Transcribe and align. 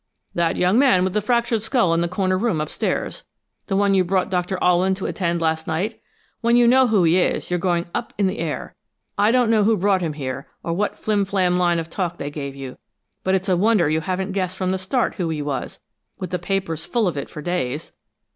"That 0.33 0.55
young 0.55 0.79
man 0.79 1.03
with 1.03 1.13
the 1.13 1.21
fractured 1.21 1.61
skull 1.61 1.93
in 1.93 2.01
the 2.01 2.07
corner 2.07 2.35
room 2.35 2.59
upstairs 2.59 3.21
the 3.67 3.75
one 3.75 3.93
you 3.93 4.03
brought 4.03 4.31
Doctor 4.31 4.57
Alwyn 4.59 4.95
to 4.95 5.05
attend 5.05 5.41
last 5.41 5.67
night 5.67 6.01
when 6.39 6.55
you 6.55 6.67
know 6.67 6.87
who 6.87 7.03
he 7.03 7.19
is 7.19 7.51
you're 7.51 7.59
going 7.59 7.85
up 7.93 8.11
in 8.17 8.25
the 8.25 8.39
air! 8.39 8.73
I 9.15 9.31
don't 9.31 9.51
know 9.51 9.63
who 9.63 9.77
brought 9.77 10.01
him 10.01 10.13
here, 10.13 10.47
or 10.63 10.73
what 10.73 10.97
flim 10.97 11.23
flam 11.23 11.59
line 11.59 11.77
of 11.77 11.87
talk 11.91 12.17
they 12.17 12.31
gave 12.31 12.55
you, 12.55 12.79
but 13.23 13.35
it's 13.35 13.47
a 13.47 13.55
wonder 13.55 13.87
you 13.91 14.01
haven't 14.01 14.31
guessed 14.31 14.57
from 14.57 14.71
the 14.71 14.79
start 14.79 15.13
who 15.17 15.29
he 15.29 15.43
was, 15.43 15.79
with 16.17 16.31
the 16.31 16.39
papers 16.39 16.83
full 16.83 17.07
of 17.07 17.15
it 17.15 17.29
for 17.29 17.43
days! 17.43 17.91